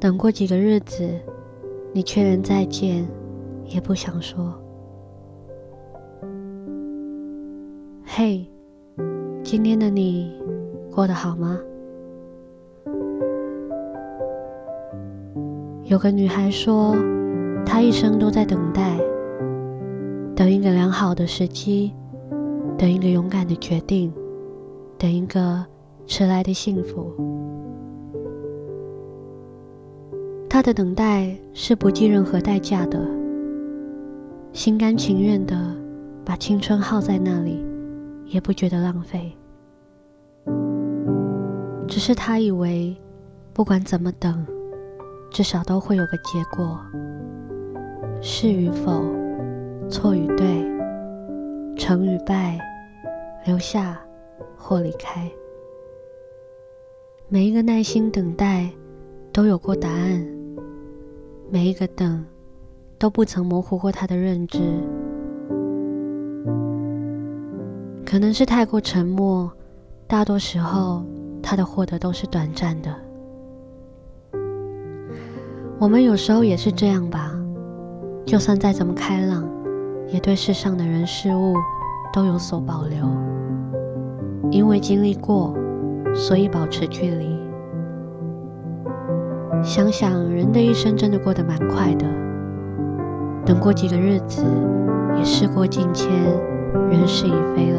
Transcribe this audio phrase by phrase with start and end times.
[0.00, 1.06] 等过几个日子，
[1.92, 3.06] 你却连再见
[3.66, 4.58] 也不想说。
[8.02, 8.46] 嘿，
[9.44, 10.32] 今天的你
[10.90, 11.60] 过得好吗？
[15.84, 16.96] 有个女孩说，
[17.66, 18.98] 她一生都在等待，
[20.34, 21.92] 等一个良好的时机，
[22.78, 24.10] 等一个勇敢的决定，
[24.96, 25.62] 等一个
[26.06, 27.12] 迟来的幸福。
[30.60, 33.00] 他的等待是不计任何代价的，
[34.52, 35.74] 心甘情愿的
[36.22, 37.64] 把青春耗在那里。
[38.26, 39.32] 也不觉得浪费，
[41.88, 42.94] 只是他以为，
[43.54, 44.46] 不管怎么等，
[45.30, 46.78] 至少都会有个结果。
[48.20, 49.02] 是与否，
[49.88, 50.62] 错与对，
[51.74, 52.58] 成与败，
[53.46, 53.98] 留下
[54.58, 55.26] 或离开，
[57.30, 58.68] 每一个耐心等待
[59.32, 60.22] 都有过答案，
[61.52, 62.24] 每一个等
[62.96, 64.60] 都不曾模糊过他的认知。
[68.06, 69.50] 可能是太过沉默，
[70.06, 71.02] 大多时候
[71.42, 72.94] 他的获得都是短暂的。
[75.80, 77.32] 我们有时候也是这样吧，
[78.24, 79.44] 就算再怎么开朗，
[80.06, 81.56] 也对世上的人事物
[82.12, 83.08] 都有所保留。
[84.52, 85.52] 因为经历过，
[86.14, 87.39] 所以保持距离。
[89.62, 92.06] 想想人的一生真的过得蛮快的，
[93.44, 94.44] 等过几个日子，
[95.16, 96.10] 也事过境迁，
[96.90, 97.78] 人事已非了。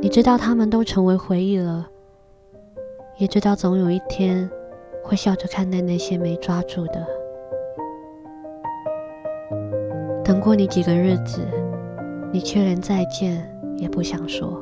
[0.00, 1.86] 你知道他们都成为回忆了，
[3.18, 4.50] 也知道总有一天
[5.02, 7.06] 会笑着看待那些没抓住的。
[10.24, 11.40] 等过你几个日子，
[12.32, 14.60] 你却连再见也不想说。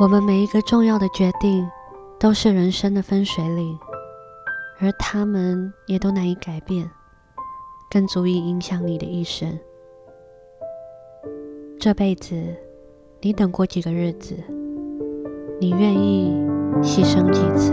[0.00, 1.66] 我们每一个重要的决定
[2.20, 3.78] 都是人生的分水岭，
[4.80, 6.90] 而他们也都难以改变，
[7.90, 9.58] 更足以影响你的一生。
[11.80, 12.34] 这辈子。
[13.20, 14.36] 你等过几个日子？
[15.60, 16.32] 你愿意
[16.80, 17.72] 牺牲几次？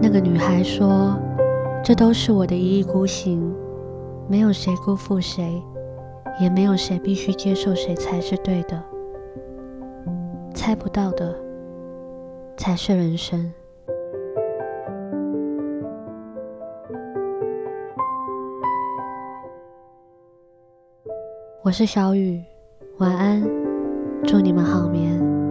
[0.00, 1.14] 那个女孩说
[1.84, 3.54] ：“这都是我的一意孤行，
[4.30, 5.62] 没有谁辜负谁，
[6.40, 8.82] 也没有谁必须接受谁才是对的。
[10.54, 11.38] 猜不到的
[12.62, 13.50] 才是人生。”
[21.64, 22.40] 我是小雨。
[22.98, 23.42] 晚安，
[24.24, 25.41] 祝你们好眠。